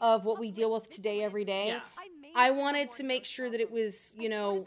[0.00, 1.80] of what we deal with today every day Yeah.
[2.36, 4.64] i wanted to make sure that it was you know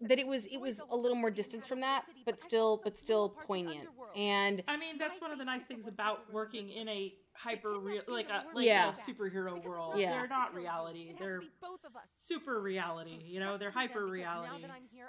[0.00, 3.28] that it was it was a little more distance from that but still but still
[3.46, 7.78] poignant and I mean, that's one of the nice things about working in a hyper
[7.78, 8.90] real, like a like Yeah.
[8.90, 9.98] a superhero world.
[9.98, 10.10] Yeah.
[10.12, 11.12] They're not reality.
[11.18, 12.08] They're both of us.
[12.16, 13.20] super reality.
[13.24, 14.64] You know, they're hyper reality.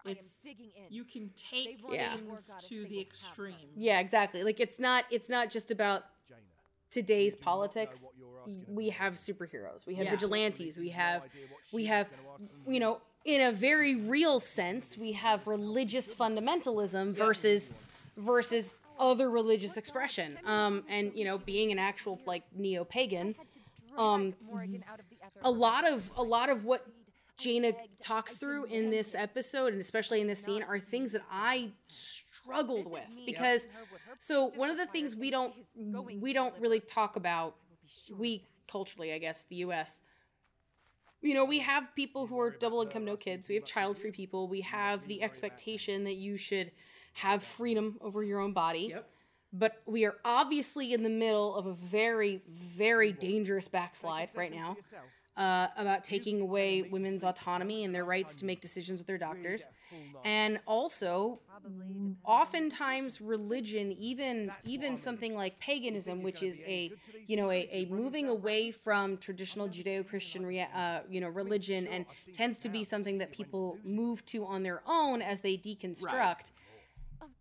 [0.05, 0.45] It's
[0.89, 2.15] you can take Yeah.
[2.15, 3.55] things to the extreme.
[3.75, 6.03] yeah exactly like it's not it's not just about
[6.89, 10.11] today's you do not know politics what you're asking we have superheroes we have Yeah.
[10.11, 11.23] vigilantes we have
[11.73, 16.13] we have gonna ask from you know in a very real sense we have religious
[16.15, 17.69] fundamentalism versus
[18.15, 20.37] versus other religious expression.
[20.45, 23.35] Um and you know being an actual like neo-pagan
[23.97, 24.33] um
[25.43, 26.85] a lot of a lot of what
[27.37, 31.69] Jaina talks through in this episode and especially in this scene are things that I
[31.87, 33.67] struggled with because
[34.19, 35.53] so one of the things we don't
[36.19, 37.55] we don't really talk about
[38.17, 40.01] we culturally I guess the US
[41.21, 43.49] you know we have people who are double income no kids.
[43.49, 44.47] We have child free people.
[44.47, 46.71] We have the expectation that you should
[47.25, 49.09] have freedom over your own body Yep.
[49.53, 54.77] but we are obviously in the middle of a very very dangerous backslide right now
[55.37, 59.67] uh, about taking away women's autonomy and their rights to make decisions with their doctors.
[60.25, 61.39] and also
[62.25, 66.91] oftentimes religion even even something like paganism which is a
[67.27, 72.05] you know a, a moving away from traditional judeo-christian rea- uh, you know religion and
[72.33, 76.51] tends to be something that people move to on their own as they deconstruct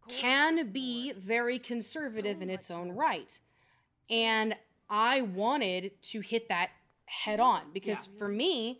[0.08, 3.38] can be very conservative in its own right.
[4.10, 4.54] And
[4.88, 6.70] i wanted to hit that
[7.06, 8.78] head on because for me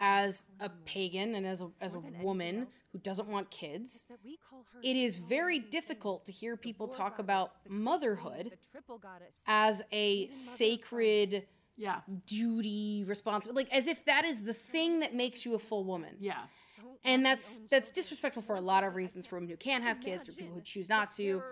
[0.00, 4.04] as a pagan and as a, as a woman who doesn't want kids
[4.82, 8.50] it is very difficult to hear people talk about motherhood
[9.46, 12.00] as a sacred Yeah.
[12.26, 16.16] duty responsible like as if that is the thing that makes you a full woman.
[16.18, 16.44] Yeah.
[17.04, 20.28] And that's that's disrespectful for a lot of reasons for women who can't have kids
[20.28, 21.42] or people who choose not to.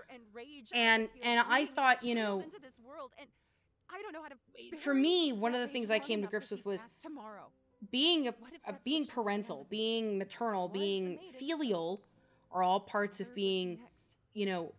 [0.74, 2.42] and and i thought you know
[4.78, 6.84] for me one of the things i came to grips with was
[7.90, 8.34] being a,
[8.66, 12.02] a being parental being maternal being filial
[12.52, 13.78] are all parts of being
[14.34, 14.72] you know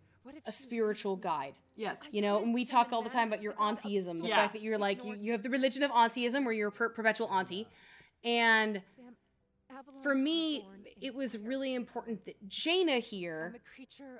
[0.45, 1.55] a spiritual guide.
[1.75, 1.97] Yes.
[2.11, 4.35] you know and we talk all the time about your auntieism the Yeah.
[4.37, 6.89] fact that you're like you, you have the religion of auntieism where you're a per-
[6.89, 7.67] perpetual auntie.
[8.23, 8.81] And
[10.03, 10.65] for me
[11.01, 13.55] it was really important that jaina here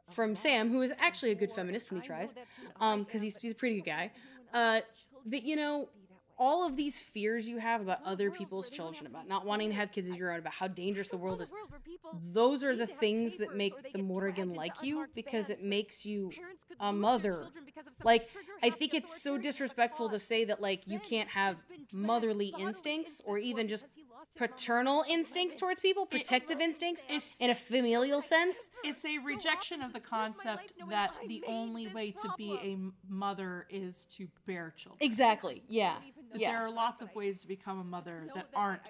[0.09, 2.33] from sam who is actually a good feminist when he tries.
[2.79, 4.11] um because he's, he's a pretty good guy.
[4.53, 4.81] uh
[5.25, 5.89] that you know
[6.37, 9.91] all of these fears you have about other people's children about not wanting to have
[9.91, 11.51] kids of your own about how dangerous the world is
[12.33, 16.31] those are the things that make the Morrigan like you because it makes you
[16.79, 17.47] a mother.
[18.03, 18.27] Like,
[18.63, 21.57] I think it's so disrespectful to say that, like, you can't have
[21.93, 23.85] motherly instincts or even just
[24.35, 27.05] paternal instincts towards people, protective instincts
[27.39, 28.69] in a familial sense.
[28.83, 32.77] It's a rejection of the concept that the only way to be a
[33.11, 34.97] mother is to bear children.
[35.01, 35.63] Exactly.
[35.67, 35.95] Yeah.
[36.31, 36.51] That Yeah.
[36.51, 38.81] there are lots of ways to become a mother that aren't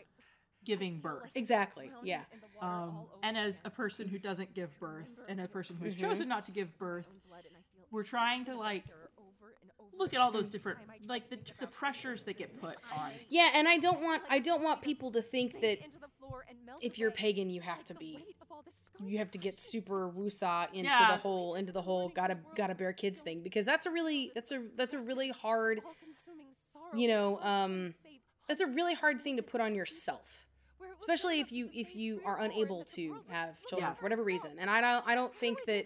[0.64, 1.32] giving birth.
[1.34, 1.92] Exactly.
[2.04, 2.22] Yeah.
[2.62, 6.08] Um, and as a person who doesn't give birth and a person who's Mm-hmm.
[6.10, 7.10] chosen not to give birth,
[7.90, 8.86] we're trying to like
[10.02, 13.12] look at all those different like the, the pressures that get put on.
[13.30, 15.78] Yeah, and I don't want I don't want people to think that
[16.82, 18.20] if you're pagan you have to be
[19.04, 21.12] you have to get super woosah into Yeah.
[21.12, 24.52] the whole into the whole gotta gotta bear kids thing because that's a really that's
[24.52, 25.82] a that's a really hard
[26.96, 27.94] you know um
[28.48, 30.48] that's a really hard thing to put on yourself
[30.98, 33.96] especially if you if you are unable to have children Yeah.
[33.96, 35.86] for whatever reason and i don't i don't think that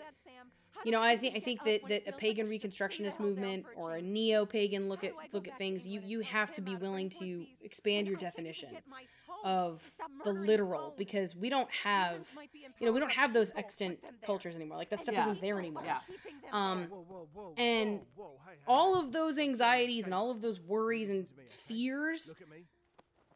[0.86, 4.88] you know i think i think that that a pagan reconstructionist movement or a neo-pagan
[4.88, 8.70] look at look at things you you have to be willing to expand your definition
[9.44, 9.84] of
[10.24, 12.28] the literal because we don't have
[12.80, 14.78] you know we don't have those extant cultures anymore.
[14.78, 15.22] Like that stuff Yeah.
[15.30, 15.84] isn't there anymore.
[15.86, 16.00] Yeah.
[16.52, 21.10] um and whoa, whoa, hey, hey, all of those anxieties and all of those worries
[21.10, 21.64] and Listen to me, okay?
[21.68, 22.64] fears Look at me.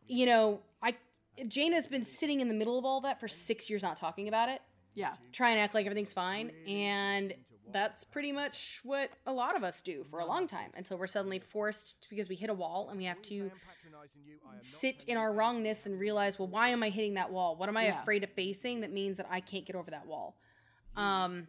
[0.08, 0.96] you know i
[1.42, 4.50] Jaina's been sitting in the middle of all that for six years not talking about
[4.50, 4.62] it
[4.96, 5.14] Yeah.
[5.32, 7.34] try and act like everything's fine and
[7.72, 11.06] that's pretty much what a lot of us do for a long time until we're
[11.08, 14.38] suddenly forced because we hit a wall and we have to Say I'm patronising you,
[14.44, 17.32] I am not sit in our wrongness and realize well why am i hitting that
[17.32, 17.56] wall?
[17.56, 18.02] What am i Yeah.
[18.02, 18.82] afraid of facing?
[18.82, 20.36] That means that i can't get over that wall.
[20.96, 21.48] Um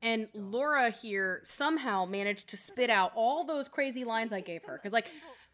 [0.00, 4.74] and laura here somehow managed to spit out all those crazy lines i gave her
[4.74, 5.08] because like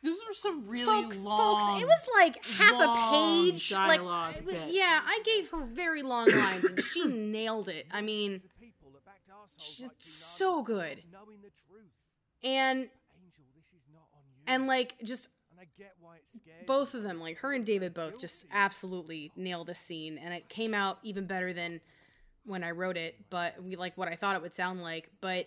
[0.05, 1.59] Those were some really folks, long.
[1.59, 3.71] folks, it was like half a long page.
[3.71, 4.73] dialogue like, bits.
[4.75, 7.87] yeah, I gave her very long lines, and she nailed it.
[7.91, 11.91] I mean, The people that backed assholes she's so good, Knowing the truth.
[12.43, 14.43] and Angel, this is not on you.
[14.47, 17.65] and like just And I get why it scares both of them, like her and
[17.65, 21.81] David, both just absolutely nailed this scene, and it came out even better than
[22.45, 23.17] when I wrote it.
[23.31, 25.47] But we like what I thought it would sound like, but.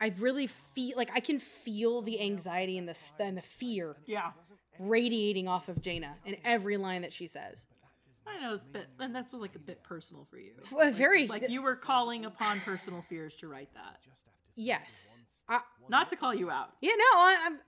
[0.00, 4.30] I really feel like I can feel the anxiety and the and the fear Yeah.
[4.78, 7.66] radiating off of Jaina in every line that she says.
[8.26, 10.52] I know it's a bit, and that's like a bit personal for you.
[10.70, 13.98] Well, very Like you were calling upon personal fears to write that.
[14.54, 15.20] yes.
[15.48, 16.74] I, Not to call you out.
[16.82, 17.58] yeah, no, I, I'm.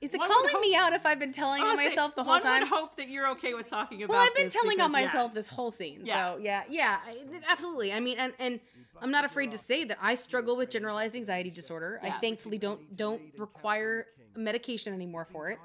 [0.00, 2.60] Is it One calling me out if I've been telling on myself the whole time?
[2.60, 4.14] would hope that you're okay with talking about.
[4.14, 5.06] Well, I've been telling on because, yeah.
[5.06, 6.02] myself this whole scene.
[6.04, 6.34] Yeah.
[6.34, 6.98] So yeah, yeah,
[7.48, 7.92] absolutely.
[7.92, 8.60] I mean, and and
[9.02, 12.00] I'm not afraid to say that I struggle with generalized anxiety disorder.
[12.02, 14.06] I thankfully don't don't require
[14.36, 15.58] medication anymore for it.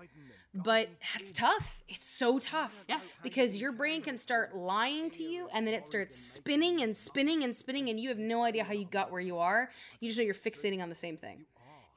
[0.54, 1.84] but that's tough.
[1.90, 2.86] It's so tough.
[2.88, 3.00] Yeah.
[3.24, 7.44] Because your brain can start lying to you and then it starts spinning and spinning
[7.44, 9.70] and spinning and you have no idea how you got where you are.
[10.00, 11.46] You just know you're fixating on the same thing.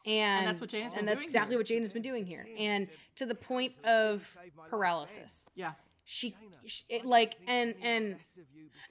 [0.06, 1.00] And, that's what Jane has been doing.
[1.00, 1.58] and that's exactly here.
[1.58, 2.46] what Jane has been doing here.
[2.56, 5.48] And to the point of paralysis.
[5.56, 5.72] Yeah.
[6.08, 8.16] She, she it, like and and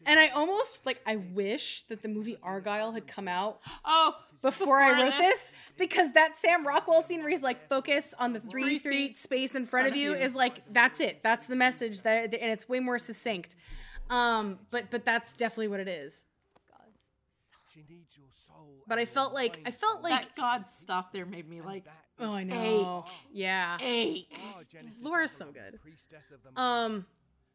[0.05, 4.79] and I almost like I wish that the movie Argylle had come out Oh, before
[4.81, 8.63] I wrote this because that Sam Rockwell scene where he's like focus on the three
[8.63, 10.17] Three three feet space in front of you you.
[10.17, 13.55] is like that's it that's the message that and it's way more succinct
[14.09, 16.25] um but but that's definitely what it is
[17.73, 18.83] She needs your soul.
[18.87, 22.04] but I felt like I felt like that God stuff there made me like that
[22.19, 23.77] oh I is know yeah.
[23.81, 24.31] Ache.
[25.01, 25.79] Laura's so good.
[25.81, 27.05] priestess of the um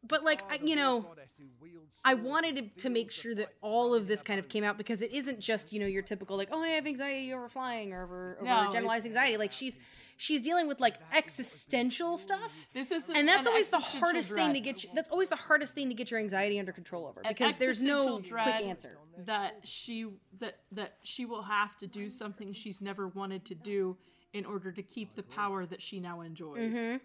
[0.07, 3.49] but like I, you know goddess who wields I wanted to, to make sure that
[3.61, 6.37] all of this kind of came out because it isn't just you know your typical
[6.37, 9.37] like oh I have anxiety over flying or over, over No, generalized anxiety.
[9.37, 9.77] Like she's
[10.17, 12.67] she's dealing with like existential stuff.
[12.73, 15.29] This is and that's an always the existential hardest thing to get you, that's always
[15.29, 18.97] the hardest thing to get your anxiety under control over because there's no quick answer.
[19.25, 20.07] That she
[20.39, 23.97] that that she will have to do something she's never wanted to do
[24.33, 26.73] in order to keep the power that she now enjoys.
[26.75, 26.97] Mm-hmm.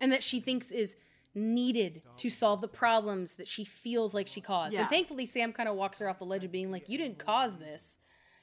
[0.00, 0.96] and that she thinks is
[1.34, 4.80] needed to solve the problems that she feels like she caused Yeah.
[4.82, 7.18] and thankfully sam kind of walks her off the ledge of being like you didn't
[7.18, 7.98] cause this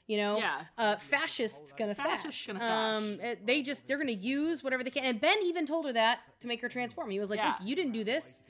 [0.06, 0.60] you know Yeah.
[0.78, 3.26] uh fascists gonna Fascists fash gonna um fash.
[3.26, 6.20] it- they just they're gonna use whatever they can and ben even told her that
[6.40, 7.54] to make her transform he was like Yeah.
[7.58, 8.40] look you didn't do this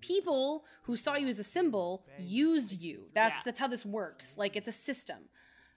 [0.00, 3.42] people who saw you as a symbol used you that's Yeah.
[3.46, 5.18] that's how this works like it's a system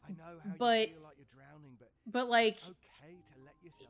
[0.08, 2.76] I know how but- you feel like you're drowning, but but like okay to let
[2.76, 2.87] yourself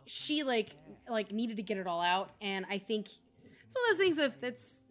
[0.06, 0.76] she like
[1.10, 4.18] like needed to get it all out and i think it's one of those things
[4.18, 4.82] If that's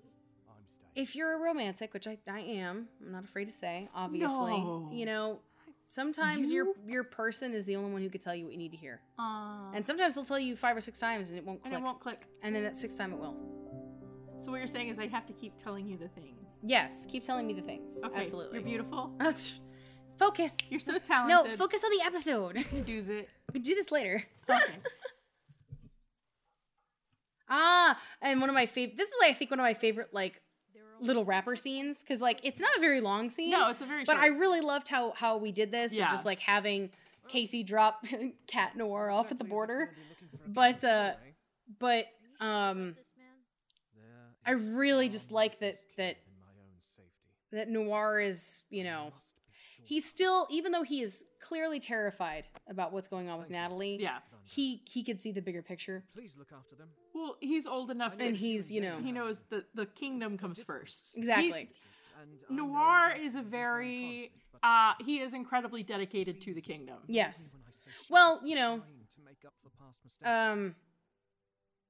[0.95, 4.91] if you're a romantic which i, I am i'm not afraid to say obviously No.
[4.93, 5.41] you know
[5.89, 8.73] sometimes your your person is the only one who could tell you what you need
[8.73, 11.63] to hear Uh, and sometimes they'll tell you five or six times and it won't
[11.63, 12.27] click and it won't click.
[12.43, 13.37] and then that sixth time it will
[14.39, 16.49] So what you're saying is I have to keep telling you the things.
[16.63, 19.13] yes keep telling me the things Okay, absolutely You're beautiful.
[19.19, 19.61] That's-
[20.19, 21.51] focus You're so talented.
[21.51, 23.29] no focus on the episode Do's it.
[23.53, 24.63] we do this later Okay.
[27.49, 30.09] ah and one of my favorite this is like i think one of my favorite
[30.13, 30.41] like
[31.01, 34.05] little rapper scenes because like it's not a very long scene No, it's a very
[34.05, 34.25] but short.
[34.25, 36.09] i really loved how how we did this Yeah.
[36.11, 36.91] just like having
[37.29, 38.05] casey drop
[38.47, 39.93] cat noir off at the border
[40.47, 41.13] but uh
[41.79, 42.07] but
[42.41, 42.97] um
[44.47, 46.17] i really just like that that
[47.53, 49.13] that noir is you know
[49.87, 54.19] he's still even though he is clearly terrified about what's going on with natalie Yeah.
[54.45, 56.89] he he could see the bigger picture Please look after them.
[57.15, 60.61] Well, he's old enough and that he's you know he knows that the kingdom comes
[60.63, 61.17] first.
[61.17, 61.69] Exactly
[62.21, 66.99] And I know Noir is a very uh he is incredibly dedicated to the kingdom.
[67.07, 70.29] yes when I say she Well, you know, trying to make up for past mistakes.
[70.29, 70.75] um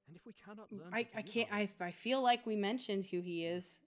[0.09, 3.21] and if we cannot learn I, I can't I, I feel like we mentioned who
[3.21, 3.81] he is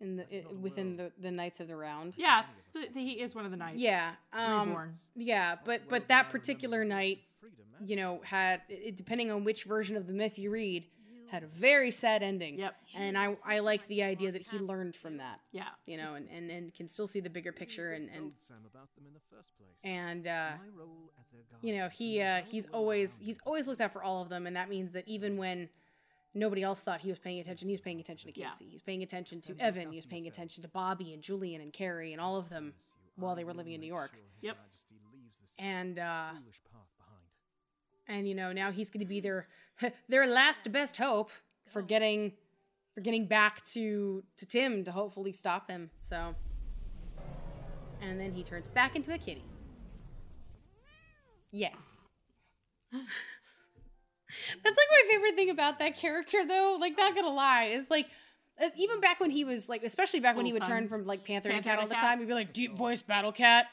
[0.00, 2.14] in the There's not i a within the, the Knights of the Round.
[2.16, 3.78] Yeah, the, the, he is one of the knights.
[3.78, 4.12] Yeah.
[4.32, 4.92] Um Reborn.
[5.16, 7.18] yeah, but but that particular the voice of night,
[7.80, 7.84] eh?
[7.86, 10.84] you know, had it, depending on which version of the myth you read,
[11.30, 12.58] had a very sad ending.
[12.58, 12.74] Yep.
[12.96, 15.64] And I I like the idea that he learned from that, Yeah.
[15.86, 18.32] you know, and and, and can still see the bigger picture and and
[18.70, 19.68] about them in the first place.
[19.84, 23.18] and uh My role as their you know, guardian is to he uh he's always
[23.22, 25.68] he's always looked out for all of them and that means that even when
[26.34, 28.50] nobody else thought he was paying attention, he was paying attention to Yeah.
[28.50, 28.64] Casey.
[28.66, 31.60] He was paying attention to And Evan, he was paying attention to Bobby and Julian
[31.60, 32.74] and Carrie and all of them
[33.16, 34.10] while they were living in New York.
[34.14, 34.56] sure Yep.
[34.66, 37.24] Majesty leaves this And uh path behind.
[38.18, 39.46] and you know, now he's going to be their
[40.08, 41.30] their last best hope
[41.66, 42.32] for getting
[42.94, 45.90] for getting back to to Tim to hopefully stop him.
[46.00, 46.34] So
[48.00, 49.44] and then he turns back into a kitty.
[51.52, 51.76] Yes.
[54.62, 56.76] That's like my favorite thing about that character though.
[56.80, 58.06] Like not going to lie, is like
[58.60, 61.06] uh, even back when he was like especially back when he would Full-time turn from
[61.06, 62.02] like Panther, Panther to Cat all the Cat.
[62.02, 63.66] time, he'd be like deep voice battle cat.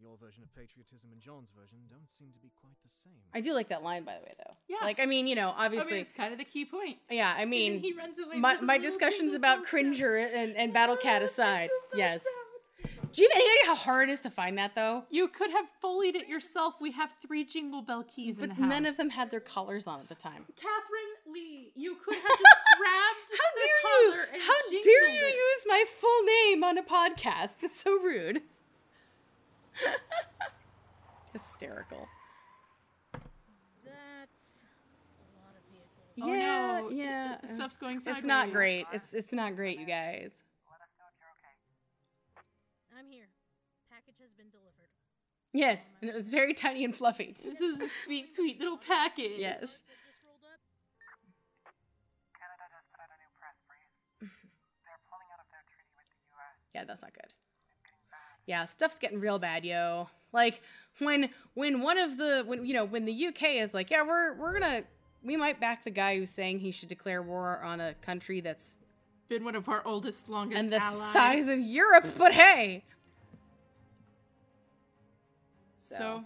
[0.00, 3.12] Your version of patriotism and John's version don't seem to be quite the same.
[3.34, 4.54] I do like that line by the way though.
[4.68, 4.78] Yeah.
[4.82, 6.98] Like I mean, you know, I obviously mean, it's kind of the key point.
[7.10, 11.22] Yeah, I mean, he runs away my, my discussions about Cringer and, and Battle Cat
[11.22, 12.24] aside, jingle bell yes.
[13.10, 13.14] Sound.
[13.14, 15.04] Do you have any idea how hard it is to find that though?
[15.10, 16.74] You could have foleyed it yourself.
[16.80, 18.70] We have three jingle bell keys in But the house.
[18.70, 20.44] none of them had their collars on at the time.
[20.56, 24.22] Catherine Lee, you could have just grabbed How the dare you?
[24.34, 25.34] and How dare you it.
[25.34, 27.50] use my full name on a podcast?
[27.60, 28.42] That's so rude.
[31.32, 32.08] Hysterical.
[33.84, 34.58] That's
[35.16, 36.22] a lot of vehicles.
[36.22, 37.54] Oh, yeah, no, yeah.
[37.54, 38.18] stuff's going sideways.
[38.18, 38.86] It's not great.
[38.92, 40.30] It's it's not great, you guys.
[45.52, 47.36] Yes, and it was very tiny and fluffy.
[47.42, 49.38] This is a sweet, sweet little package.
[49.38, 49.80] Yes.
[56.74, 57.34] yeah, that's not good.
[58.46, 60.08] Yeah, stuff's getting real bad, yo.
[60.32, 60.60] Like
[60.98, 64.34] when when one of the when you know when the UK is like, yeah, we're
[64.34, 64.82] we're gonna
[65.22, 68.76] we might back the guy who's saying he should declare war on a country that's
[69.28, 71.12] been one of our oldest, longest, and the allies.
[71.12, 72.06] size of Europe.
[72.16, 72.84] But hey,
[75.90, 76.24] so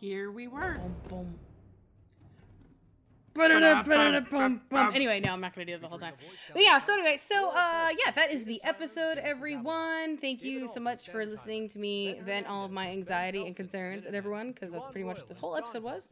[0.00, 0.76] here we were.
[0.76, 1.38] Boom, boom.
[3.36, 4.94] Ba-da-da-ba-da-da-bum-bum.
[4.94, 6.14] Anyway, no, I'm not gonna do it the whole time.
[6.52, 10.16] But yeah, so anyway, so uh yeah, that is the episode, everyone.
[10.18, 14.06] Thank you so much for listening to me vent all of my anxiety and concerns
[14.06, 16.08] at everyone, because that's pretty much what this whole episode was.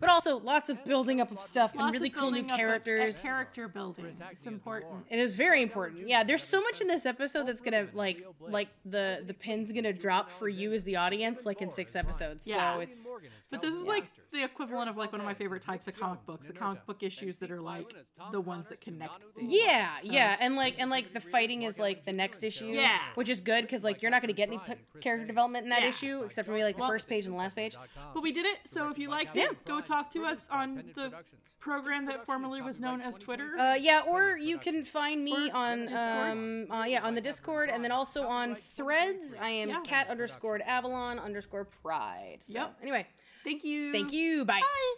[0.00, 2.58] But also lots of building up of stuff and really cool new building up of-
[2.58, 3.18] characters.
[3.18, 4.06] character building.
[4.32, 5.04] It's important.
[5.10, 6.08] It is very important.
[6.08, 9.92] Yeah, there's so much in this episode that's gonna like like the the pin's gonna
[9.92, 12.46] drop for you as the audience like in six episodes.
[12.46, 12.74] Yeah.
[12.74, 13.08] So it's
[13.50, 16.24] But this is like the equivalent of like one of my favorite types of comic
[16.26, 17.90] books, the comic book issues that are like
[18.30, 19.50] the ones that connect things.
[19.52, 22.98] Yeah, So- yeah, and like and like the fighting is like the next issue, Yeah.
[23.14, 25.80] which is good because like you're not gonna get any p- character development in that
[25.82, 25.88] Yeah.
[25.88, 27.74] issue except for maybe like the Well- first page and the last page.
[28.12, 31.14] But we did it, so if you liked it, go talk to us on the
[31.58, 33.58] program that formerly was known as Twitter.
[33.58, 37.82] Uh, yeah, or you can find me on um uh, yeah on the Discord and
[37.82, 39.34] then also on Threads.
[39.40, 42.42] I am Kat underscored Avalon underscore Pryde.
[42.44, 42.76] So Yep.
[42.82, 43.06] anyway,
[43.48, 43.92] Thank you.
[43.92, 44.44] thank you.
[44.44, 44.60] Bye.
[44.60, 44.94] Bye.